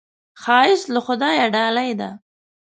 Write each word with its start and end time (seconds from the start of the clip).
ښایست 0.41 0.87
له 0.93 0.99
خدایه 1.05 1.45
ډالۍ 1.55 1.91
ده 1.99 2.09